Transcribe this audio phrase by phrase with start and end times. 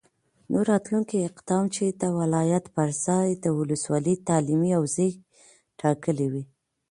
[0.51, 5.09] نو راتلونکی اقدام چې د ولایت پرځای د ولسوالي تعلیمي حوزې
[5.79, 6.43] ټاکل وي،